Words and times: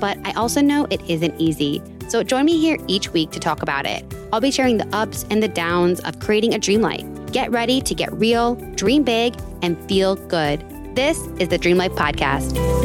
But 0.00 0.18
I 0.24 0.32
also 0.32 0.60
know 0.60 0.86
it 0.90 1.00
isn't 1.08 1.40
easy. 1.40 1.82
So 2.08 2.22
join 2.22 2.44
me 2.46 2.58
here 2.58 2.78
each 2.86 3.12
week 3.12 3.30
to 3.32 3.40
talk 3.40 3.62
about 3.62 3.86
it. 3.86 4.04
I'll 4.32 4.40
be 4.40 4.50
sharing 4.50 4.78
the 4.78 4.88
ups 4.96 5.26
and 5.30 5.42
the 5.42 5.48
downs 5.48 6.00
of 6.00 6.20
creating 6.20 6.54
a 6.54 6.58
dream 6.58 6.80
life. 6.80 7.04
Get 7.32 7.50
ready 7.50 7.80
to 7.82 7.94
get 7.94 8.12
real, 8.12 8.54
dream 8.74 9.02
big, 9.02 9.34
and 9.62 9.78
feel 9.88 10.16
good. 10.16 10.64
This 10.94 11.26
is 11.38 11.48
the 11.48 11.58
Dream 11.58 11.76
Life 11.76 11.92
Podcast. 11.92 12.77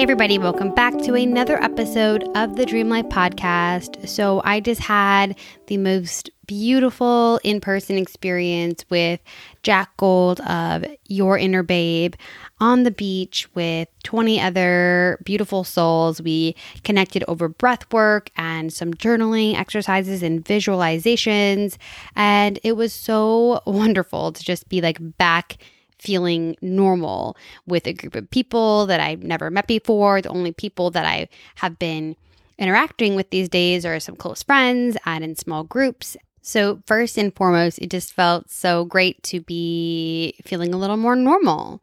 Hey, 0.00 0.04
everybody, 0.04 0.38
welcome 0.38 0.74
back 0.74 0.96
to 1.00 1.12
another 1.12 1.62
episode 1.62 2.24
of 2.34 2.56
the 2.56 2.64
Dream 2.64 2.88
Life 2.88 3.04
Podcast. 3.10 4.08
So, 4.08 4.40
I 4.46 4.60
just 4.60 4.80
had 4.80 5.36
the 5.66 5.76
most 5.76 6.30
beautiful 6.46 7.38
in 7.44 7.60
person 7.60 7.98
experience 7.98 8.82
with 8.88 9.20
Jack 9.62 9.94
Gold 9.98 10.40
of 10.40 10.86
Your 11.08 11.36
Inner 11.36 11.62
Babe 11.62 12.14
on 12.60 12.84
the 12.84 12.90
beach 12.90 13.46
with 13.54 13.88
20 14.04 14.40
other 14.40 15.20
beautiful 15.22 15.64
souls. 15.64 16.22
We 16.22 16.56
connected 16.82 17.22
over 17.28 17.50
breath 17.50 17.92
work 17.92 18.30
and 18.38 18.72
some 18.72 18.94
journaling 18.94 19.54
exercises 19.54 20.22
and 20.22 20.42
visualizations. 20.42 21.76
And 22.16 22.58
it 22.64 22.72
was 22.72 22.94
so 22.94 23.60
wonderful 23.66 24.32
to 24.32 24.42
just 24.42 24.66
be 24.70 24.80
like 24.80 24.96
back 25.18 25.58
feeling 26.00 26.56
normal 26.60 27.36
with 27.66 27.86
a 27.86 27.92
group 27.92 28.14
of 28.14 28.30
people 28.30 28.86
that 28.86 29.00
I've 29.00 29.22
never 29.22 29.50
met 29.50 29.66
before. 29.66 30.20
The 30.22 30.28
only 30.30 30.52
people 30.52 30.90
that 30.90 31.04
I 31.04 31.28
have 31.56 31.78
been 31.78 32.16
interacting 32.58 33.14
with 33.14 33.30
these 33.30 33.48
days 33.48 33.84
are 33.84 34.00
some 34.00 34.16
close 34.16 34.42
friends 34.42 34.96
and 35.04 35.24
in 35.24 35.36
small 35.36 35.64
groups. 35.64 36.16
So, 36.42 36.82
first 36.86 37.18
and 37.18 37.34
foremost, 37.34 37.78
it 37.80 37.90
just 37.90 38.12
felt 38.14 38.50
so 38.50 38.84
great 38.84 39.22
to 39.24 39.40
be 39.40 40.34
feeling 40.44 40.72
a 40.72 40.78
little 40.78 40.96
more 40.96 41.16
normal. 41.16 41.82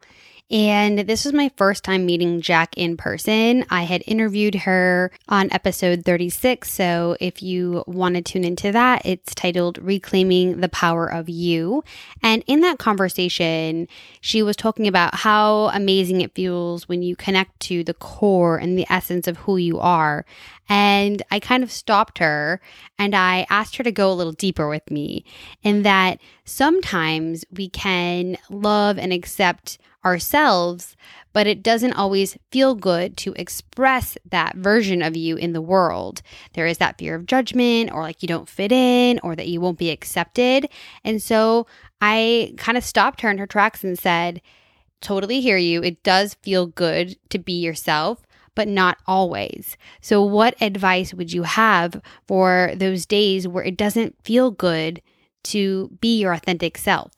And 0.50 1.00
this 1.00 1.26
was 1.26 1.34
my 1.34 1.52
first 1.58 1.84
time 1.84 2.06
meeting 2.06 2.40
Jack 2.40 2.78
in 2.78 2.96
person. 2.96 3.66
I 3.70 3.84
had 3.84 4.02
interviewed 4.08 4.56
her 4.56 5.12
on 5.28 5.52
episode 5.52 6.06
36. 6.06 6.72
So 6.72 7.18
if 7.20 7.44
you 7.44 7.84
want 7.86 8.16
to 8.16 8.22
tune 8.22 8.46
into 8.46 8.72
that, 8.72 9.06
it's 9.06 9.36
titled 9.36 9.78
Reclaiming 9.78 10.62
the 10.62 10.70
Power 10.70 11.06
of 11.06 11.28
You. 11.28 11.84
And 12.24 12.46
in 12.48 12.62
that 12.62 12.80
conversation, 12.80 13.90
she 14.22 14.42
was 14.42 14.56
talking 14.56 14.88
about 14.88 15.16
how 15.16 15.68
amazing 15.74 16.22
it 16.22 16.34
feels 16.34 16.88
when 16.88 17.02
you 17.02 17.18
connect 17.18 17.60
to 17.62 17.84
the 17.84 17.94
core 17.94 18.58
and 18.58 18.78
the 18.78 18.88
essence 18.90 19.28
of 19.28 19.38
who 19.40 19.58
you 19.58 19.80
are. 19.80 20.26
And 20.70 21.22
I 21.32 21.40
kind 21.40 21.64
of 21.64 21.72
stopped 21.72 22.18
her 22.18 22.60
and 23.00 23.16
I 23.16 23.46
asked 23.50 23.78
her 23.78 23.84
to 23.84 23.92
go 23.92 24.12
a 24.12 24.16
little 24.16 24.34
deeper 24.34 24.68
with 24.68 24.90
me 24.92 25.24
in 25.64 25.84
that 25.84 26.20
sometimes 26.44 27.46
we 27.52 27.70
can 27.70 28.38
love 28.50 28.98
and 28.98 29.14
accept 29.14 29.78
ourselves, 30.06 30.96
but 31.34 31.48
it 31.48 31.62
doesn't 31.62 31.94
always 31.94 32.38
feel 32.52 32.76
good 32.76 33.18
to 33.18 33.34
express 33.34 34.18
that 34.30 34.56
version 34.56 35.02
of 35.02 35.18
you 35.18 35.36
in 35.36 35.54
the 35.54 35.62
world. 35.62 36.22
There 36.54 36.68
is 36.68 36.78
that 36.78 36.98
fear 36.98 37.16
of 37.16 37.26
judgment, 37.26 37.92
or 37.92 38.02
like 38.02 38.22
you 38.22 38.28
don't 38.28 38.50
fit 38.50 38.72
in, 38.72 39.20
or 39.22 39.36
that 39.36 39.48
you 39.48 39.60
won't 39.60 39.78
be 39.78 39.90
accepted. 39.90 40.70
And 41.04 41.22
so 41.22 41.68
I 42.02 42.54
kind 42.58 42.78
of 42.78 42.84
stopped 42.84 43.22
her 43.22 43.30
in 43.30 43.38
her 43.38 43.48
tracks 43.48 43.84
and 43.84 43.98
said, 43.98 44.42
Totally 45.00 45.42
hear 45.42 45.58
you. 45.58 45.84
It 45.84 46.02
does 46.02 46.34
feel 46.36 46.66
good 46.66 47.18
to 47.30 47.38
be 47.38 47.54
yourself, 47.54 48.26
but 48.58 48.68
not 48.68 48.98
always. 49.06 49.78
So, 50.02 50.24
what 50.24 50.60
advice 50.60 51.14
would 51.14 51.32
you 51.32 51.44
have 51.44 52.02
for 52.28 52.72
those 52.76 53.06
days 53.06 53.48
where 53.48 53.64
it 53.64 53.78
doesn't 53.78 54.16
feel 54.24 54.50
good 54.50 55.00
to 55.44 55.96
be 56.02 56.20
your 56.20 56.34
authentic 56.34 56.76
self? 56.80 57.12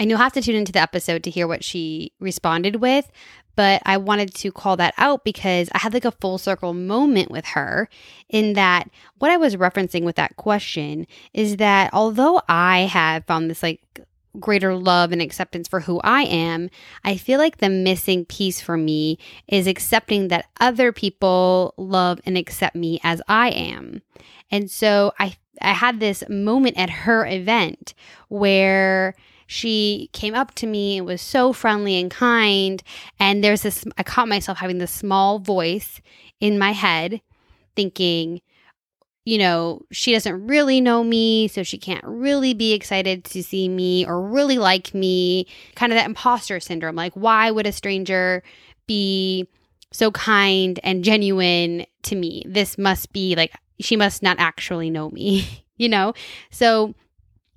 And 0.00 0.10
you'll 0.10 0.18
have 0.18 0.32
to 0.32 0.42
tune 0.42 0.56
into 0.56 0.72
the 0.72 0.80
episode 0.80 1.22
to 1.22 1.30
hear 1.30 1.46
what 1.46 1.62
she 1.62 2.12
responded 2.18 2.76
with. 2.76 3.12
But 3.54 3.80
I 3.86 3.96
wanted 3.96 4.34
to 4.34 4.50
call 4.50 4.76
that 4.78 4.94
out 4.98 5.22
because 5.22 5.68
I 5.72 5.78
had 5.78 5.94
like 5.94 6.04
a 6.04 6.10
full 6.10 6.38
circle 6.38 6.74
moment 6.74 7.30
with 7.30 7.44
her 7.46 7.88
in 8.28 8.54
that 8.54 8.90
what 9.18 9.30
I 9.30 9.36
was 9.36 9.54
referencing 9.54 10.02
with 10.02 10.16
that 10.16 10.34
question 10.34 11.06
is 11.32 11.58
that 11.58 11.90
although 11.92 12.40
I 12.48 12.80
have 12.80 13.24
found 13.26 13.50
this 13.50 13.62
like 13.62 14.00
greater 14.38 14.74
love 14.74 15.12
and 15.12 15.20
acceptance 15.20 15.66
for 15.66 15.80
who 15.80 16.00
I 16.04 16.22
am, 16.22 16.70
I 17.04 17.16
feel 17.16 17.38
like 17.38 17.58
the 17.58 17.68
missing 17.68 18.24
piece 18.24 18.60
for 18.60 18.76
me 18.76 19.18
is 19.48 19.66
accepting 19.66 20.28
that 20.28 20.46
other 20.60 20.92
people 20.92 21.74
love 21.76 22.20
and 22.24 22.38
accept 22.38 22.76
me 22.76 23.00
as 23.02 23.20
I 23.26 23.50
am. 23.50 24.02
And 24.50 24.70
so 24.70 25.12
I 25.18 25.36
I 25.60 25.72
had 25.72 26.00
this 26.00 26.24
moment 26.28 26.78
at 26.78 26.90
her 26.90 27.26
event 27.26 27.92
where 28.28 29.14
she 29.46 30.08
came 30.12 30.34
up 30.34 30.54
to 30.54 30.66
me 30.66 30.98
and 30.98 31.06
was 31.06 31.20
so 31.20 31.52
friendly 31.52 32.00
and 32.00 32.10
kind. 32.10 32.82
And 33.18 33.42
there's 33.42 33.62
this, 33.62 33.84
I 33.98 34.04
caught 34.04 34.28
myself 34.28 34.58
having 34.58 34.78
this 34.78 34.92
small 34.92 35.40
voice 35.40 36.00
in 36.38 36.58
my 36.58 36.70
head 36.70 37.20
thinking, 37.74 38.40
you 39.24 39.38
know, 39.38 39.82
she 39.90 40.12
doesn't 40.12 40.46
really 40.46 40.80
know 40.80 41.04
me, 41.04 41.48
so 41.48 41.62
she 41.62 41.78
can't 41.78 42.04
really 42.04 42.54
be 42.54 42.72
excited 42.72 43.24
to 43.24 43.42
see 43.42 43.68
me 43.68 44.06
or 44.06 44.22
really 44.22 44.58
like 44.58 44.94
me. 44.94 45.46
Kind 45.74 45.92
of 45.92 45.98
that 45.98 46.06
imposter 46.06 46.58
syndrome. 46.60 46.96
Like, 46.96 47.12
why 47.14 47.50
would 47.50 47.66
a 47.66 47.72
stranger 47.72 48.42
be 48.86 49.46
so 49.92 50.10
kind 50.10 50.80
and 50.82 51.04
genuine 51.04 51.86
to 52.02 52.16
me? 52.16 52.44
This 52.46 52.78
must 52.78 53.12
be 53.12 53.34
like, 53.36 53.52
she 53.78 53.96
must 53.96 54.22
not 54.22 54.38
actually 54.38 54.90
know 54.90 55.10
me, 55.10 55.64
you 55.76 55.88
know? 55.88 56.14
So, 56.50 56.94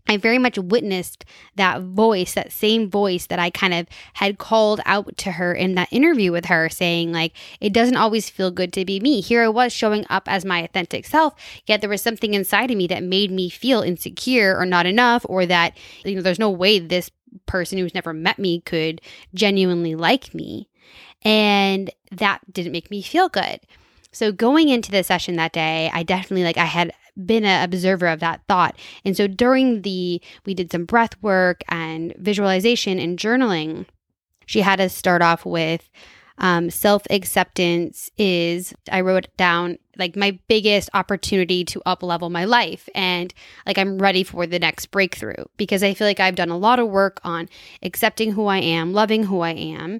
I 0.08 0.18
very 0.18 0.38
much 0.38 0.58
witnessed 0.58 1.24
that 1.56 1.82
voice, 1.82 2.34
that 2.34 2.52
same 2.52 2.90
voice 2.90 3.28
that 3.28 3.40
I 3.40 3.50
kind 3.50 3.74
of 3.74 3.88
had 4.16 4.38
called 4.38 4.82
out 4.86 5.18
to 5.20 5.32
her 5.34 5.54
in 5.54 5.76
that 5.76 5.92
interview 5.94 6.32
with 6.32 6.46
her, 6.46 6.70
saying, 6.70 7.14
like, 7.14 7.34
it 7.62 7.72
doesn't 7.72 7.96
always 7.96 8.30
feel 8.30 8.52
good 8.52 8.74
to 8.74 8.84
be 8.84 9.00
me. 9.00 9.22
Here 9.22 9.44
I 9.44 9.48
was 9.48 9.72
showing 9.72 10.06
up 10.10 10.28
as 10.28 10.44
my 10.44 10.60
authentic 10.60 11.06
self, 11.06 11.36
yet 11.66 11.80
there 11.80 11.90
was 11.90 12.02
something 12.02 12.34
inside 12.34 12.70
of 12.70 12.78
me 12.78 12.86
that 12.88 13.02
made 13.02 13.32
me 13.32 13.50
feel 13.50 13.82
insecure 13.82 14.58
or 14.58 14.66
not 14.66 14.86
enough, 14.86 15.26
or 15.30 15.46
that, 15.46 15.78
you 16.04 16.16
know, 16.16 16.22
there's 16.22 16.38
no 16.38 16.50
way 16.50 16.80
this 16.80 17.10
person 17.46 17.78
who's 17.78 17.96
never 17.96 18.14
met 18.14 18.38
me 18.38 18.60
could 18.62 19.02
genuinely 19.34 19.96
like 19.96 20.34
me. 20.34 20.68
And 21.24 21.90
that 22.12 22.42
didn't 22.52 22.74
make 22.74 22.92
me 22.92 23.02
feel 23.02 23.30
good. 23.30 23.62
So 24.12 24.32
going 24.32 24.70
into 24.70 24.92
the 24.92 25.04
session 25.04 25.38
that 25.38 25.54
day, 25.54 25.90
I 25.94 26.04
definitely 26.04 26.44
like 26.44 26.58
I 26.58 26.66
had 26.66 26.94
been 27.26 27.46
an 27.46 27.64
observer 27.64 28.08
of 28.08 28.20
that 28.20 28.42
thought. 28.48 28.78
And 29.06 29.16
so 29.16 29.28
during 29.28 29.82
the, 29.82 30.22
we 30.46 30.54
did 30.54 30.72
some 30.72 30.86
breath 30.86 31.22
work 31.22 31.64
and 31.70 32.14
visualization 32.18 33.00
and 33.00 33.18
journaling. 33.18 33.86
She 34.46 34.62
had 34.62 34.82
us 34.82 34.94
start 34.94 35.22
off 35.22 35.46
with 35.46 35.90
um, 36.40 36.70
self 36.70 37.04
acceptance 37.10 38.10
is, 38.18 38.74
I 38.92 39.02
wrote 39.02 39.28
down 39.38 39.78
like 39.98 40.16
my 40.16 40.40
biggest 40.48 40.90
opportunity 40.94 41.64
to 41.66 41.82
up 41.86 42.02
level 42.02 42.30
my 42.30 42.46
life. 42.46 42.90
And 42.96 43.34
like 43.66 43.78
I'm 43.78 44.00
ready 44.00 44.24
for 44.24 44.48
the 44.48 44.60
next 44.60 44.88
breakthrough 44.88 45.46
because 45.58 45.84
I 45.84 45.94
feel 45.94 46.08
like 46.08 46.20
I've 46.20 46.36
done 46.36 46.50
a 46.50 46.58
lot 46.58 46.80
of 46.80 46.90
work 46.90 47.20
on 47.24 47.50
accepting 47.84 48.32
who 48.32 48.48
I 48.48 48.58
am, 48.58 48.94
loving 48.94 49.26
who 49.26 49.42
I 49.42 49.52
am. 49.52 50.00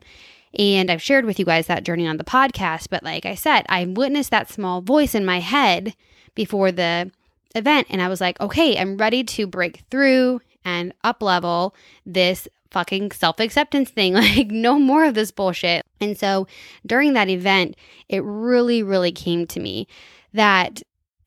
And 0.58 0.92
I've 0.92 1.02
shared 1.02 1.26
with 1.26 1.40
you 1.40 1.46
guys 1.46 1.68
that 1.68 1.84
journey 1.84 2.08
on 2.08 2.18
the 2.18 2.24
podcast. 2.24 2.88
But 2.90 3.04
like 3.04 3.26
I 3.26 3.36
said, 3.36 3.66
I 3.70 3.86
witnessed 3.86 4.32
that 4.32 4.52
small 4.52 4.82
voice 4.82 5.16
in 5.16 5.26
my 5.26 5.40
head 5.40 5.96
before 6.36 6.72
the 6.72 7.12
event 7.56 7.88
and 7.90 8.02
I 8.02 8.08
was 8.08 8.22
like, 8.22 8.40
okay, 8.42 8.78
I'm 8.78 8.98
ready 8.98 9.24
to 9.24 9.48
break 9.48 9.84
through 9.90 10.42
and 10.66 10.94
up 11.04 11.22
level 11.22 11.76
this 12.06 12.48
fucking 12.72 13.12
self 13.12 13.40
acceptance 13.40 13.90
thing. 13.90 14.14
Like, 14.24 14.48
no 14.48 14.80
more 14.80 15.06
of 15.06 15.14
this 15.14 15.32
bullshit. 15.32 15.86
And 16.00 16.18
so 16.18 16.48
during 16.86 17.14
that 17.14 17.30
event, 17.30 17.76
it 18.10 18.24
really, 18.24 18.82
really 18.84 19.12
came 19.12 19.46
to 19.48 19.60
me 19.60 19.88
that, 20.34 20.82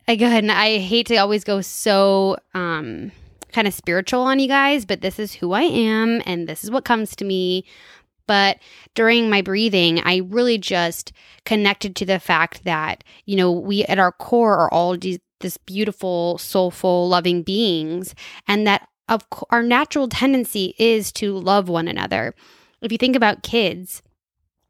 again, 0.09 0.51
I 0.51 0.79
hate 0.79 1.07
to 1.07 1.17
always 1.17 1.45
go 1.45 1.61
so, 1.61 2.37
um, 2.55 3.13
kind 3.53 3.69
of 3.69 3.75
spiritual 3.75 4.21
on 4.21 4.39
you 4.39 4.49
guys, 4.49 4.85
but 4.85 5.01
this 5.01 5.19
is 5.19 5.33
who 5.35 5.53
I 5.53 5.63
am 5.63 6.21
and 6.27 6.49
this 6.49 6.65
is 6.65 6.71
what 6.71 6.85
comes 6.85 7.17
to 7.17 7.25
me. 7.25 7.65
But 8.27 8.59
during 8.95 9.31
my 9.31 9.43
breathing, 9.43 10.01
I 10.05 10.23
really 10.27 10.59
just 10.59 11.13
connected 11.45 11.95
to 11.97 12.07
the 12.07 12.19
fact 12.19 12.65
that, 12.65 13.05
you 13.25 13.37
know, 13.37 13.53
we 13.53 13.85
at 13.85 13.99
our 13.99 14.13
core 14.13 14.57
are 14.57 14.73
all 14.73 14.97
these, 14.97 15.19
this 15.41 15.57
beautiful, 15.57 16.39
soulful, 16.39 17.09
loving 17.09 17.43
beings, 17.43 18.15
and 18.49 18.67
that 18.67 18.89
of 19.09 19.25
our 19.51 19.63
natural 19.63 20.09
tendency 20.09 20.75
is 20.79 21.13
to 21.13 21.37
love 21.37 21.69
one 21.69 21.89
another. 21.89 22.35
If 22.83 22.91
you 22.91 22.99
think 22.99 23.15
about 23.17 23.43
kids, 23.43 24.03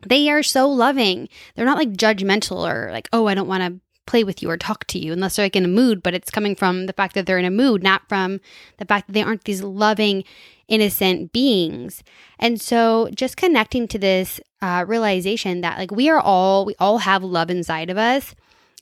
they 0.06 0.28
are 0.28 0.42
so 0.42 0.68
loving. 0.68 1.28
They're 1.54 1.64
not 1.64 1.78
like 1.78 1.92
judgmental 1.92 2.70
or 2.70 2.90
like, 2.92 3.08
oh, 3.12 3.26
I 3.26 3.34
don't 3.34 3.48
want 3.48 3.62
to 3.62 3.80
play 4.06 4.22
with 4.22 4.40
you 4.42 4.48
or 4.50 4.56
talk 4.56 4.86
to 4.86 4.98
you 4.98 5.12
unless 5.12 5.36
they're 5.36 5.46
like 5.46 5.56
in 5.56 5.64
a 5.64 5.68
mood, 5.68 6.02
but 6.02 6.14
it's 6.14 6.30
coming 6.30 6.54
from 6.54 6.86
the 6.86 6.92
fact 6.92 7.14
that 7.14 7.26
they're 7.26 7.38
in 7.38 7.44
a 7.44 7.50
mood, 7.50 7.82
not 7.82 8.08
from 8.08 8.40
the 8.78 8.84
fact 8.84 9.08
that 9.08 9.14
they 9.14 9.22
aren't 9.22 9.44
these 9.44 9.62
loving, 9.62 10.22
innocent 10.68 11.32
beings. 11.32 12.02
And 12.38 12.60
so 12.60 13.08
just 13.14 13.36
connecting 13.36 13.88
to 13.88 13.98
this 13.98 14.40
uh, 14.60 14.84
realization 14.86 15.60
that 15.60 15.78
like 15.78 15.90
we 15.90 16.08
are 16.08 16.20
all, 16.20 16.64
we 16.64 16.74
all 16.78 16.98
have 16.98 17.22
love 17.22 17.50
inside 17.50 17.90
of 17.90 17.98
us. 17.98 18.34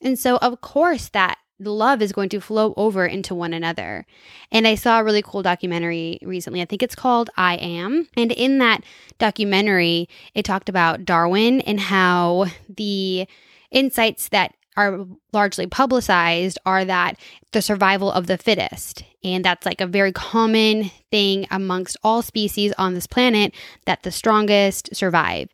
And 0.02 0.19
so, 0.19 0.36
of 0.38 0.60
course, 0.60 1.08
that 1.10 1.38
love 1.60 2.02
is 2.02 2.12
going 2.12 2.28
to 2.31 2.40
flow 2.40 2.75
over 2.76 3.06
into 3.06 3.34
one 3.34 3.54
another. 3.54 4.06
And 4.50 4.66
I 4.66 4.75
saw 4.75 4.98
a 4.98 5.04
really 5.04 5.22
cool 5.22 5.42
documentary 5.42 6.19
recently. 6.22 6.60
I 6.60 6.64
think 6.64 6.82
it's 6.82 6.94
called 6.94 7.31
I 7.36 7.56
Am. 7.56 8.08
And 8.16 8.32
in 8.32 8.58
that 8.58 8.82
documentary, 9.19 10.08
it 10.34 10.44
talked 10.44 10.69
about 10.69 11.04
Darwin 11.04 11.60
and 11.62 11.81
how 11.81 12.46
the 12.69 13.26
insights 13.70 14.28
that 14.28 14.54
are 14.76 15.06
largely 15.32 15.67
publicized 15.67 16.59
are 16.67 16.85
that 16.85 17.19
the 17.53 17.62
survival 17.62 18.11
of 18.11 18.26
the 18.26 18.38
fittest. 18.38 19.05
And 19.23 19.44
that's 19.44 19.67
like 19.67 19.81
a 19.81 19.87
very 19.87 20.12
common 20.12 20.91
thing 21.11 21.47
amongst 21.50 21.97
all 22.03 22.23
species 22.23 22.73
on 22.79 22.94
this 22.94 23.06
planet 23.06 23.55
that 23.87 24.03
the 24.03 24.12
strongest 24.12 24.94
survive. 24.94 25.49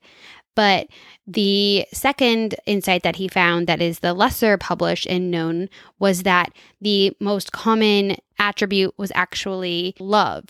But 0.57 0.89
the 1.27 1.87
second 1.93 2.57
insight 2.67 3.03
that 3.03 3.17
he 3.17 3.29
found 3.29 3.67
that 3.67 3.81
is 3.81 4.01
the 4.01 4.15
lesser 4.15 4.59
published 4.59 5.07
and 5.07 5.31
known 5.31 5.69
was 5.99 6.25
that 6.25 6.53
the 6.81 7.17
most 7.21 7.53
common 7.53 8.17
attribute 8.39 8.95
was 8.99 9.13
actually 9.15 9.95
love 10.01 10.47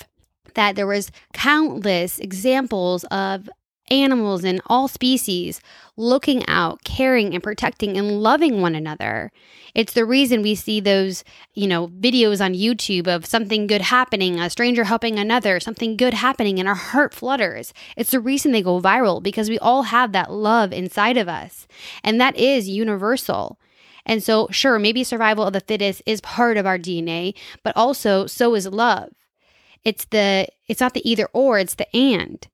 that 0.55 0.77
there 0.77 0.87
was 0.87 1.11
countless 1.33 2.19
examples 2.19 3.05
of 3.05 3.49
animals 3.91 4.45
and 4.45 4.61
all 4.67 4.89
species 4.89 5.61
looking 5.97 6.47
out, 6.49 6.85
caring 6.85 7.35
and 7.35 7.43
protecting 7.43 7.97
and 7.97 8.23
loving 8.23 8.61
one 8.61 8.75
another. 8.75 9.33
It's 9.75 9.93
the 9.93 10.05
reason 10.05 10.43
we 10.43 10.55
see 10.55 10.81
those, 10.81 11.25
you 11.55 11.67
know, 11.67 11.89
videos 11.89 12.45
on 12.45 12.55
YouTube 12.55 13.07
of 13.07 13.27
something 13.27 13.67
good 13.67 13.83
happening, 13.83 14.41
a 14.41 14.51
stranger 14.51 14.85
helping 14.85 15.19
another, 15.19 15.61
something 15.61 15.97
good 15.97 16.15
happening, 16.15 16.59
and 16.59 16.69
our 16.69 16.75
heart 16.75 17.15
flutters. 17.15 17.73
It's 17.97 18.11
the 18.11 18.21
reason 18.21 18.53
they 18.53 18.63
go 18.63 18.81
viral 18.81 19.23
because 19.23 19.51
we 19.51 19.59
all 19.59 19.85
have 19.85 20.13
that 20.13 20.33
love 20.33 20.73
inside 20.73 21.17
of 21.17 21.29
us. 21.29 21.67
And 22.03 22.21
that 22.21 22.37
is 22.37 22.69
universal. 22.69 23.59
And 24.07 24.23
so, 24.23 24.49
sure, 24.51 24.79
maybe 24.79 25.05
survival 25.05 25.45
of 25.45 25.53
the 25.53 25.61
fittest 25.61 26.03
is 26.07 26.21
part 26.21 26.57
of 26.57 26.67
our 26.67 26.79
DNA, 26.79 27.35
but 27.63 27.77
also 27.77 28.27
so 28.27 28.55
is 28.55 28.67
love. 28.67 29.11
It's 29.85 30.05
the 30.07 30.49
it's 30.67 30.81
not 30.81 30.95
the 30.95 31.09
either 31.09 31.29
or, 31.33 31.59
it's 31.59 31.75
the 31.75 31.95
and. 31.97 32.47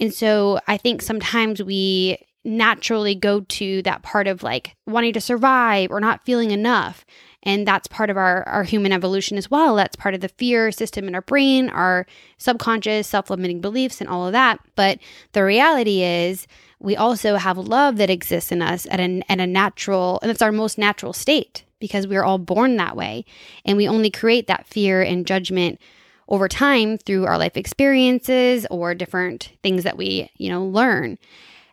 And 0.00 0.12
so 0.12 0.60
I 0.66 0.76
think 0.76 1.02
sometimes 1.02 1.62
we 1.62 2.18
naturally 2.44 3.14
go 3.14 3.40
to 3.40 3.82
that 3.82 4.02
part 4.02 4.26
of 4.26 4.42
like 4.42 4.76
wanting 4.86 5.14
to 5.14 5.20
survive 5.20 5.90
or 5.90 6.00
not 6.00 6.24
feeling 6.26 6.50
enough. 6.50 7.04
And 7.42 7.66
that's 7.66 7.86
part 7.86 8.10
of 8.10 8.16
our, 8.16 8.42
our 8.48 8.64
human 8.64 8.92
evolution 8.92 9.36
as 9.36 9.50
well. 9.50 9.76
That's 9.76 9.96
part 9.96 10.14
of 10.14 10.20
the 10.20 10.28
fear 10.28 10.72
system 10.72 11.06
in 11.06 11.14
our 11.14 11.22
brain, 11.22 11.68
our 11.68 12.06
subconscious, 12.38 13.06
self 13.06 13.30
limiting 13.30 13.60
beliefs, 13.60 14.00
and 14.00 14.08
all 14.08 14.26
of 14.26 14.32
that. 14.32 14.60
But 14.76 14.98
the 15.32 15.44
reality 15.44 16.02
is, 16.02 16.46
we 16.80 16.96
also 16.96 17.36
have 17.36 17.56
love 17.56 17.96
that 17.96 18.10
exists 18.10 18.52
in 18.52 18.60
us 18.60 18.86
at 18.90 19.00
a, 19.00 19.22
at 19.28 19.40
a 19.40 19.46
natural, 19.46 20.18
and 20.22 20.30
it's 20.30 20.42
our 20.42 20.52
most 20.52 20.76
natural 20.78 21.12
state 21.12 21.64
because 21.80 22.06
we're 22.06 22.24
all 22.24 22.38
born 22.38 22.76
that 22.76 22.96
way. 22.96 23.24
And 23.64 23.76
we 23.76 23.88
only 23.88 24.10
create 24.10 24.46
that 24.46 24.66
fear 24.66 25.02
and 25.02 25.26
judgment 25.26 25.80
over 26.28 26.48
time 26.48 26.98
through 26.98 27.26
our 27.26 27.38
life 27.38 27.56
experiences 27.56 28.66
or 28.70 28.94
different 28.94 29.52
things 29.62 29.84
that 29.84 29.96
we, 29.96 30.30
you 30.36 30.50
know, 30.50 30.64
learn. 30.64 31.18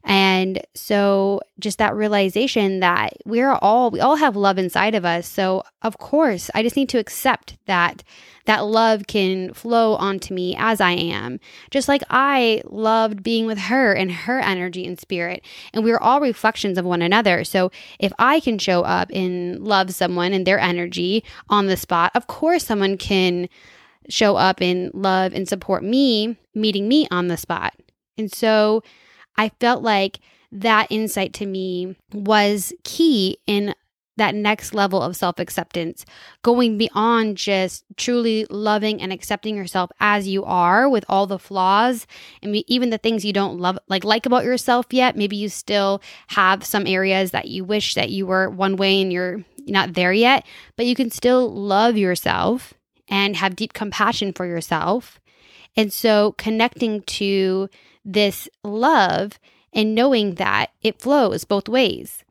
And 0.04 0.66
so 0.74 1.42
just 1.60 1.78
that 1.78 1.96
realization 1.96 2.80
that 2.80 3.14
we're 3.26 3.54
all 3.54 3.92
we 3.92 4.00
all 4.00 4.16
have 4.16 4.36
love 4.36 4.58
inside 4.58 4.96
of 4.96 5.06
us. 5.06 5.28
So 5.28 5.64
of 5.84 5.98
course, 6.00 6.50
I 6.56 6.64
just 6.64 6.76
need 6.76 6.90
to 6.90 6.98
accept 6.98 7.58
that 7.68 8.04
that 8.46 8.66
love 8.66 9.06
can 9.06 9.54
flow 9.54 9.94
onto 9.96 10.34
me 10.34 10.56
as 10.58 10.82
I 10.82 10.92
am. 10.92 11.40
Just 11.70 11.88
like 11.88 12.02
I 12.10 12.64
loved 12.66 13.22
being 13.22 13.46
with 13.46 13.60
her 13.60 13.94
and 13.94 14.12
her 14.12 14.40
energy 14.40 14.88
and 14.88 15.00
spirit. 15.00 15.46
And 15.74 15.84
we're 15.84 16.00
all 16.00 16.20
reflections 16.20 16.80
of 16.80 16.86
one 16.86 17.04
another. 17.04 17.44
So 17.44 17.72
if 18.00 18.12
I 18.18 18.40
can 18.40 18.58
show 18.58 18.82
up 18.82 19.12
and 19.14 19.64
love 19.64 19.94
someone 19.94 20.34
and 20.34 20.48
their 20.48 20.60
energy 20.60 21.24
on 21.50 21.68
the 21.68 21.78
spot, 21.78 22.12
of 22.16 22.26
course 22.26 22.66
someone 22.66 22.98
can 22.98 23.48
show 24.12 24.36
up 24.36 24.62
and 24.62 24.92
love 24.94 25.34
and 25.34 25.48
support 25.48 25.84
me, 25.84 26.38
meeting 26.54 26.88
me 26.88 27.08
on 27.12 27.28
the 27.28 27.38
spot. 27.38 27.74
And 28.18 28.32
so 28.32 28.84
I 29.38 29.50
felt 29.60 29.84
like 29.84 30.20
that 30.52 30.88
insight 30.90 31.34
to 31.34 31.46
me 31.46 31.96
was 32.14 32.74
key 32.84 33.38
in 33.48 33.74
that 34.18 34.36
next 34.36 34.74
level 34.74 35.02
of 35.02 35.16
self 35.16 35.40
acceptance, 35.40 36.06
going 36.44 36.78
beyond 36.78 37.38
just 37.38 37.84
truly 37.96 38.46
loving 38.50 39.02
and 39.02 39.12
accepting 39.12 39.56
yourself 39.56 39.90
as 40.00 40.28
you 40.28 40.44
are 40.44 40.90
with 40.90 41.06
all 41.10 41.26
the 41.26 41.40
flaws 41.40 42.06
and 42.44 42.56
even 42.68 42.90
the 42.90 42.98
things 42.98 43.26
you 43.26 43.34
don't 43.34 43.60
love, 43.60 43.80
like, 43.88 44.04
like 44.04 44.26
about 44.26 44.44
yourself 44.44 44.86
yet. 44.92 45.16
Maybe 45.16 45.38
you 45.38 45.50
still 45.50 46.02
have 46.28 46.64
some 46.66 46.86
areas 46.86 47.32
that 47.32 47.48
you 47.48 47.64
wish 47.64 47.96
that 47.96 48.10
you 48.10 48.28
were 48.28 48.50
one 48.50 48.76
way 48.76 49.02
and 49.02 49.12
you're 49.12 49.44
not 49.66 49.94
there 49.94 50.14
yet, 50.14 50.46
but 50.76 50.86
you 50.86 50.96
can 50.96 51.10
still 51.10 51.52
love 51.52 51.98
yourself 51.98 52.74
and 53.12 53.36
have 53.36 53.58
deep 53.58 53.74
compassion 53.74 54.32
for 54.32 54.46
yourself. 54.48 55.20
And 55.76 55.92
so 55.92 56.34
connecting 56.38 57.02
to 57.04 57.70
this 58.04 58.50
love 58.64 59.38
and 59.74 59.94
knowing 59.94 60.36
that 60.36 60.72
it 60.82 61.02
flows 61.02 61.44
both 61.44 61.70
ways, 61.70 62.24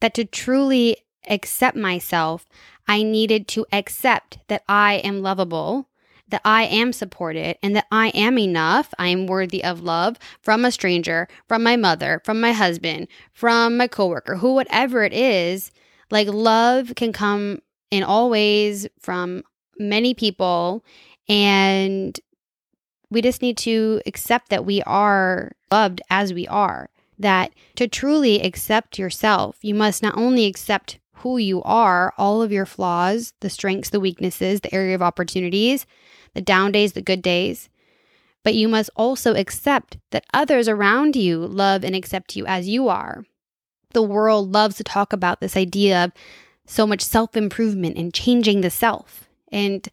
that 0.00 0.14
to 0.14 0.24
truly 0.24 0.96
accept 1.28 1.76
myself, 1.76 2.46
I 2.86 3.02
needed 3.02 3.46
to 3.48 3.66
accept 3.72 4.38
that 4.48 4.62
I 4.68 4.94
am 4.94 5.20
lovable, 5.20 5.88
that 6.28 6.40
I 6.44 6.64
am 6.64 6.92
supported, 6.92 7.58
and 7.62 7.76
that 7.76 7.86
I 7.90 8.08
am 8.08 8.38
enough. 8.38 8.94
I 8.98 9.08
am 9.08 9.26
worthy 9.26 9.62
of 9.62 9.82
love 9.82 10.18
from 10.42 10.64
a 10.64 10.72
stranger, 10.72 11.28
from 11.48 11.62
my 11.62 11.76
mother, 11.76 12.20
from 12.24 12.40
my 12.40 12.52
husband, 12.52 13.08
from 13.32 13.76
my 13.76 13.88
coworker, 13.88 14.36
who, 14.36 14.54
whatever 14.54 15.04
it 15.04 15.12
is. 15.12 15.70
Like 16.10 16.28
love 16.28 16.94
can 16.96 17.12
come 17.12 17.60
in 17.90 18.02
all 18.02 18.30
ways 18.30 18.86
from 19.00 19.42
many 19.78 20.14
people. 20.14 20.84
And 21.28 22.18
we 23.10 23.22
just 23.22 23.42
need 23.42 23.56
to 23.58 24.00
accept 24.06 24.50
that 24.50 24.64
we 24.64 24.82
are 24.82 25.52
loved 25.70 26.00
as 26.10 26.32
we 26.32 26.46
are. 26.48 26.90
That 27.18 27.52
to 27.76 27.88
truly 27.88 28.40
accept 28.42 28.98
yourself, 28.98 29.58
you 29.62 29.74
must 29.74 30.02
not 30.02 30.16
only 30.16 30.46
accept 30.46 31.00
who 31.14 31.36
you 31.36 31.62
are, 31.64 32.14
all 32.16 32.42
of 32.42 32.52
your 32.52 32.66
flaws, 32.66 33.32
the 33.40 33.50
strengths, 33.50 33.90
the 33.90 33.98
weaknesses, 33.98 34.60
the 34.60 34.72
area 34.72 34.94
of 34.94 35.02
opportunities, 35.02 35.84
the 36.34 36.40
down 36.40 36.70
days, 36.70 36.92
the 36.92 37.02
good 37.02 37.22
days, 37.22 37.68
but 38.44 38.54
you 38.54 38.68
must 38.68 38.90
also 38.96 39.34
accept 39.34 39.98
that 40.10 40.26
others 40.32 40.68
around 40.68 41.16
you 41.16 41.38
love 41.44 41.84
and 41.84 41.94
accept 41.94 42.36
you 42.36 42.46
as 42.46 42.68
you 42.68 42.88
are. 42.88 43.24
The 43.92 44.02
world 44.02 44.52
loves 44.52 44.76
to 44.76 44.84
talk 44.84 45.12
about 45.12 45.40
this 45.40 45.56
idea 45.56 46.04
of 46.04 46.12
so 46.66 46.86
much 46.86 47.02
self 47.02 47.36
improvement 47.36 47.96
and 47.96 48.14
changing 48.14 48.60
the 48.60 48.70
self. 48.70 49.27
And 49.52 49.88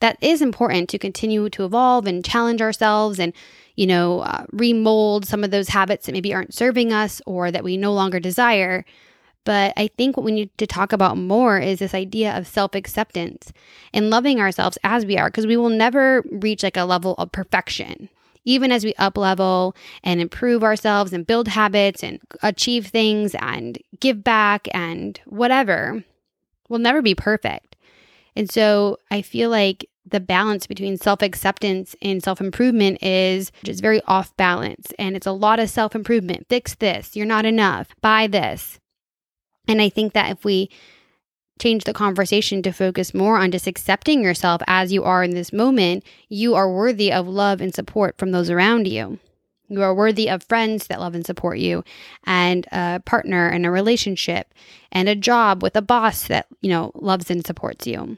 that 0.00 0.16
is 0.20 0.42
important 0.42 0.88
to 0.90 0.98
continue 0.98 1.48
to 1.50 1.64
evolve 1.64 2.06
and 2.06 2.24
challenge 2.24 2.62
ourselves 2.62 3.18
and, 3.18 3.32
you 3.76 3.86
know, 3.86 4.20
uh, 4.20 4.44
remold 4.52 5.26
some 5.26 5.44
of 5.44 5.50
those 5.50 5.68
habits 5.68 6.06
that 6.06 6.12
maybe 6.12 6.34
aren't 6.34 6.54
serving 6.54 6.92
us 6.92 7.20
or 7.26 7.50
that 7.50 7.64
we 7.64 7.76
no 7.76 7.92
longer 7.92 8.18
desire. 8.18 8.84
But 9.44 9.72
I 9.76 9.88
think 9.88 10.16
what 10.16 10.24
we 10.24 10.32
need 10.32 10.56
to 10.58 10.66
talk 10.66 10.92
about 10.92 11.16
more 11.16 11.58
is 11.58 11.78
this 11.78 11.94
idea 11.94 12.36
of 12.36 12.46
self 12.46 12.74
acceptance 12.74 13.52
and 13.92 14.10
loving 14.10 14.40
ourselves 14.40 14.78
as 14.84 15.06
we 15.06 15.16
are, 15.16 15.28
because 15.28 15.46
we 15.46 15.56
will 15.56 15.70
never 15.70 16.22
reach 16.30 16.62
like 16.62 16.76
a 16.76 16.84
level 16.84 17.14
of 17.14 17.32
perfection. 17.32 18.08
Even 18.44 18.72
as 18.72 18.84
we 18.84 18.94
up 18.94 19.18
level 19.18 19.76
and 20.02 20.20
improve 20.20 20.62
ourselves 20.62 21.12
and 21.12 21.26
build 21.26 21.48
habits 21.48 22.02
and 22.02 22.20
achieve 22.42 22.86
things 22.86 23.34
and 23.38 23.78
give 24.00 24.24
back 24.24 24.66
and 24.72 25.20
whatever, 25.26 26.02
we'll 26.68 26.78
never 26.78 27.02
be 27.02 27.14
perfect. 27.14 27.69
And 28.40 28.50
so 28.50 28.96
I 29.10 29.20
feel 29.20 29.50
like 29.50 29.86
the 30.06 30.18
balance 30.18 30.66
between 30.66 30.96
self 30.96 31.20
acceptance 31.20 31.94
and 32.00 32.22
self 32.22 32.40
improvement 32.40 33.02
is 33.02 33.52
just 33.64 33.82
very 33.82 34.00
off 34.06 34.34
balance. 34.38 34.94
And 34.98 35.14
it's 35.14 35.26
a 35.26 35.32
lot 35.32 35.60
of 35.60 35.68
self 35.68 35.94
improvement. 35.94 36.46
Fix 36.48 36.74
this. 36.74 37.14
You're 37.14 37.26
not 37.26 37.44
enough. 37.44 37.88
Buy 38.00 38.28
this. 38.28 38.78
And 39.68 39.82
I 39.82 39.90
think 39.90 40.14
that 40.14 40.30
if 40.30 40.42
we 40.42 40.70
change 41.60 41.84
the 41.84 41.92
conversation 41.92 42.62
to 42.62 42.72
focus 42.72 43.12
more 43.12 43.36
on 43.36 43.50
just 43.50 43.66
accepting 43.66 44.22
yourself 44.22 44.62
as 44.66 44.90
you 44.90 45.04
are 45.04 45.22
in 45.22 45.32
this 45.32 45.52
moment, 45.52 46.02
you 46.30 46.54
are 46.54 46.72
worthy 46.72 47.12
of 47.12 47.28
love 47.28 47.60
and 47.60 47.74
support 47.74 48.16
from 48.16 48.30
those 48.30 48.48
around 48.48 48.88
you. 48.88 49.18
You 49.68 49.82
are 49.82 49.94
worthy 49.94 50.30
of 50.30 50.44
friends 50.44 50.86
that 50.86 50.98
love 50.98 51.14
and 51.14 51.26
support 51.26 51.58
you, 51.58 51.84
and 52.24 52.66
a 52.72 53.02
partner 53.04 53.48
and 53.50 53.66
a 53.66 53.70
relationship, 53.70 54.54
and 54.90 55.10
a 55.10 55.14
job 55.14 55.62
with 55.62 55.76
a 55.76 55.82
boss 55.82 56.26
that, 56.28 56.46
you 56.62 56.70
know, 56.70 56.90
loves 56.94 57.30
and 57.30 57.46
supports 57.46 57.86
you. 57.86 58.16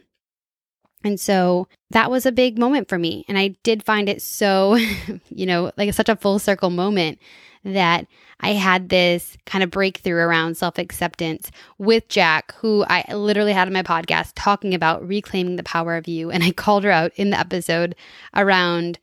And 1.05 1.19
so 1.19 1.69
that 1.91 2.11
was 2.11 2.27
a 2.27 2.33
big 2.33 2.59
moment 2.59 2.89
for 2.89 2.99
me. 2.99 3.25
And 3.29 3.39
I 3.39 3.49
did 3.63 3.85
find 3.85 4.09
it 4.09 4.23
so, 4.23 4.77
you 5.29 5.47
know, 5.47 5.73
like 5.77 5.93
such 5.95 6.09
a 6.09 6.17
full 6.17 6.39
circle 6.39 6.71
moment 6.71 7.19
that 7.65 8.07
I 8.41 8.51
had 8.51 8.89
this 8.89 9.37
kind 9.47 9.63
of 9.63 9.71
breakthrough 9.71 10.17
around 10.17 10.57
self 10.57 10.79
acceptance 10.79 11.51
with 11.79 12.09
Jack, 12.09 12.55
who 12.57 12.85
I 12.89 13.05
literally 13.15 13.53
had 13.53 13.69
on 13.69 13.75
my 13.75 13.83
podcast 13.83 14.33
talking 14.35 14.75
about 14.75 15.07
reclaiming 15.07 15.57
the 15.57 15.63
power 15.63 15.97
of 15.97 16.09
you. 16.09 16.31
And 16.31 16.43
I 16.43 16.51
called 16.57 16.85
her 16.85 16.91
out 16.91 17.13
in 17.17 17.31
the 17.31 17.39
episode 17.39 17.95
around 18.35 18.99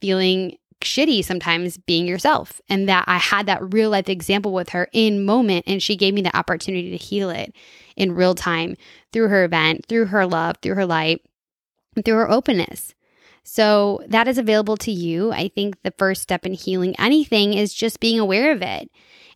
feeling 0.00 0.58
shitty 0.80 1.24
sometimes 1.24 1.78
being 1.78 2.06
yourself 2.06 2.60
and 2.68 2.88
that 2.88 3.04
I 3.06 3.18
had 3.18 3.46
that 3.46 3.72
real 3.72 3.90
life 3.90 4.08
example 4.08 4.52
with 4.52 4.70
her 4.70 4.88
in 4.92 5.24
moment 5.24 5.64
and 5.68 5.80
she 5.80 5.96
gave 5.96 6.12
me 6.12 6.22
the 6.22 6.36
opportunity 6.36 6.90
to 6.90 6.96
heal 6.96 7.30
it 7.30 7.54
in 7.96 8.16
real 8.16 8.34
time 8.34 8.76
through 9.12 9.28
her 9.28 9.44
event, 9.44 9.86
through 9.86 10.06
her 10.06 10.26
love, 10.26 10.56
through 10.60 10.74
her 10.74 10.86
light, 10.86 11.22
through 12.04 12.16
her 12.16 12.30
openness. 12.30 12.94
So 13.44 14.02
that 14.06 14.28
is 14.28 14.38
available 14.38 14.76
to 14.78 14.92
you. 14.92 15.32
I 15.32 15.48
think 15.48 15.82
the 15.82 15.90
first 15.98 16.22
step 16.22 16.46
in 16.46 16.54
healing 16.54 16.94
anything 16.98 17.54
is 17.54 17.74
just 17.74 18.00
being 18.00 18.18
aware 18.18 18.52
of 18.52 18.62
it. 18.62 18.90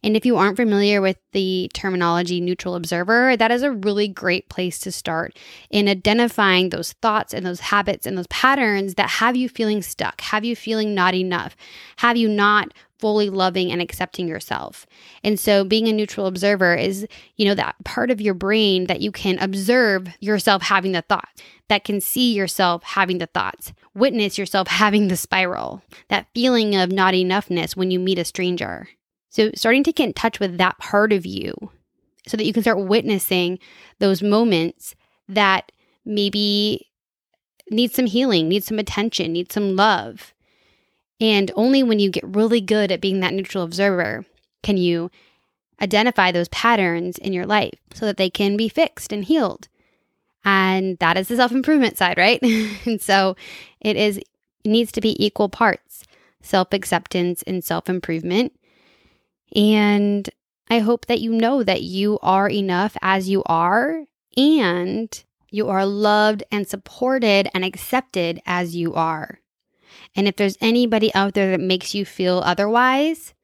And 0.06 0.16
if 0.16 0.24
you 0.24 0.36
aren't 0.36 0.54
familiar 0.54 1.00
with 1.00 1.18
the 1.32 1.68
terminology 1.74 2.40
neutral 2.40 2.76
observer, 2.76 3.36
that 3.36 3.50
is 3.50 3.64
a 3.64 3.72
really 3.72 4.06
great 4.06 4.48
place 4.48 4.78
to 4.78 4.92
start 4.92 5.36
in 5.68 5.88
identifying 5.88 6.68
those 6.68 6.92
thoughts 7.02 7.34
and 7.34 7.44
those 7.44 7.58
habits 7.58 8.06
and 8.06 8.16
those 8.16 8.28
patterns 8.28 8.94
that 8.94 9.10
have 9.10 9.34
you 9.34 9.48
feeling 9.48 9.82
stuck, 9.82 10.20
have 10.20 10.44
you 10.44 10.54
feeling 10.54 10.94
not 10.94 11.12
enough, 11.12 11.56
have 11.96 12.16
you 12.16 12.28
not 12.28 12.72
fully 13.00 13.28
loving 13.28 13.72
and 13.72 13.82
accepting 13.82 14.28
yourself. 14.28 14.86
And 15.24 15.40
so 15.40 15.64
being 15.64 15.88
a 15.88 15.92
neutral 15.92 16.26
observer 16.26 16.76
is, 16.76 17.06
you 17.34 17.44
know, 17.44 17.56
that 17.56 17.74
part 17.84 18.12
of 18.12 18.20
your 18.20 18.32
brain 18.32 18.86
that 18.86 19.00
you 19.00 19.10
can 19.10 19.40
observe 19.40 20.06
yourself 20.20 20.62
having 20.62 20.92
the 20.92 21.02
thought, 21.02 21.28
that 21.68 21.82
can 21.82 22.00
see 22.00 22.32
yourself 22.32 22.84
having 22.84 23.18
the 23.18 23.26
thoughts, 23.26 23.72
witness 23.92 24.38
yourself 24.38 24.68
having 24.68 25.08
the 25.08 25.16
spiral, 25.16 25.82
that 26.10 26.28
feeling 26.32 26.76
of 26.76 26.92
not 26.92 27.12
enoughness 27.12 27.74
when 27.74 27.90
you 27.90 27.98
meet 27.98 28.20
a 28.20 28.24
stranger. 28.24 28.88
So 29.36 29.50
starting 29.54 29.84
to 29.84 29.92
get 29.92 30.04
in 30.04 30.12
touch 30.14 30.40
with 30.40 30.58
that 30.58 30.78
part 30.78 31.12
of 31.12 31.26
you 31.26 31.54
so 32.26 32.36
that 32.36 32.44
you 32.44 32.52
can 32.52 32.62
start 32.62 32.78
witnessing 32.78 33.58
those 33.98 34.22
moments 34.22 34.94
that 35.28 35.70
maybe 36.04 36.88
need 37.70 37.92
some 37.92 38.06
healing, 38.06 38.48
need 38.48 38.64
some 38.64 38.78
attention, 38.78 39.32
need 39.32 39.52
some 39.52 39.76
love 39.76 40.32
and 41.20 41.50
only 41.54 41.82
when 41.82 41.98
you 41.98 42.10
get 42.10 42.24
really 42.26 42.60
good 42.60 42.92
at 42.92 43.00
being 43.00 43.20
that 43.20 43.32
neutral 43.32 43.64
observer 43.64 44.24
can 44.62 44.76
you 44.76 45.10
identify 45.80 46.32
those 46.32 46.48
patterns 46.48 47.18
in 47.18 47.32
your 47.32 47.46
life 47.46 47.78
so 47.94 48.06
that 48.06 48.16
they 48.16 48.30
can 48.30 48.56
be 48.56 48.68
fixed 48.68 49.12
and 49.12 49.24
healed. 49.24 49.68
And 50.44 50.98
that 50.98 51.16
is 51.16 51.28
the 51.28 51.36
self 51.36 51.52
improvement 51.52 51.98
side, 51.98 52.18
right? 52.18 52.40
and 52.86 53.00
so 53.00 53.36
it 53.80 53.96
is 53.96 54.18
it 54.18 54.24
needs 54.70 54.92
to 54.92 55.00
be 55.00 55.24
equal 55.24 55.48
parts 55.48 56.04
self 56.42 56.72
acceptance 56.72 57.42
and 57.42 57.64
self 57.64 57.88
improvement. 57.88 58.52
And 59.54 60.28
I 60.68 60.80
hope 60.80 61.06
that 61.06 61.20
you 61.20 61.32
know 61.32 61.62
that 61.62 61.82
you 61.82 62.18
are 62.22 62.48
enough 62.48 62.96
as 63.00 63.28
you 63.28 63.42
are 63.46 64.04
and 64.36 65.24
you 65.50 65.68
are 65.68 65.86
loved 65.86 66.42
and 66.50 66.66
supported 66.66 67.48
and 67.54 67.64
accepted 67.64 68.40
as 68.46 68.74
you 68.74 68.94
are. 68.94 69.40
And 70.14 70.26
if 70.26 70.36
there's 70.36 70.58
anybody 70.60 71.14
out 71.14 71.34
there 71.34 71.52
that 71.52 71.60
makes 71.60 71.94
you 71.94 72.04
feel 72.04 72.42
otherwise, 72.44 73.34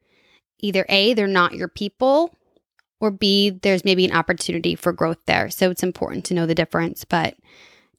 either 0.59 0.85
A, 0.89 1.13
they're 1.13 1.27
not 1.27 1.55
your 1.55 1.67
people, 1.67 2.35
or 2.99 3.11
B, 3.11 3.49
there's 3.49 3.85
maybe 3.85 4.05
an 4.05 4.15
opportunity 4.15 4.75
for 4.75 4.93
growth 4.93 5.19
there. 5.25 5.49
So 5.49 5.69
it's 5.69 5.83
important 5.83 6.25
to 6.25 6.33
know 6.33 6.45
the 6.45 6.55
difference. 6.55 7.05
But 7.05 7.35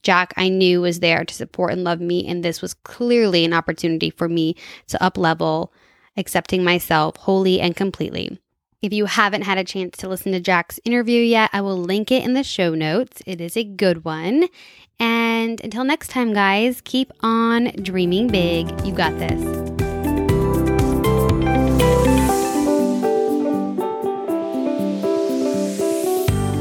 Jack, 0.03 0.33
I 0.37 0.49
knew 0.49 0.81
was 0.83 1.01
there 1.01 1.25
to 1.25 1.35
support 1.35 1.73
and 1.73 1.85
love 1.85 2.01
me. 2.01 2.27
And 2.27 2.45
this 2.45 2.63
was 2.63 2.75
clearly 2.75 3.45
an 3.45 3.53
opportunity 3.53 4.11
for 4.11 4.29
me 4.29 4.57
to 4.89 5.03
up 5.03 5.17
level, 5.19 5.73
accepting 6.17 6.65
myself 6.65 7.17
wholly 7.17 7.61
and 7.61 7.77
completely. 7.77 8.39
If 8.83 8.93
you 8.93 9.07
haven't 9.07 9.43
had 9.43 9.57
a 9.57 9.65
chance 9.65 9.97
to 9.99 10.09
listen 10.09 10.33
to 10.33 10.41
Jack's 10.41 10.79
interview 10.85 11.23
yet, 11.23 11.49
I 11.55 11.63
will 11.63 11.79
link 11.79 12.13
it 12.13 12.23
in 12.23 12.35
the 12.35 12.45
show 12.45 12.75
notes. 12.75 13.23
It 13.27 13.41
is 13.41 13.57
a 13.57 13.65
good 13.65 14.05
one. 14.05 14.49
And 15.01 15.59
until 15.65 15.85
next 15.85 16.09
time, 16.09 16.35
guys, 16.35 16.83
keep 16.83 17.11
on 17.21 17.73
dreaming 17.83 18.29
big. 18.29 18.69
You 18.85 18.93
got 18.93 19.19
this. 19.19 19.75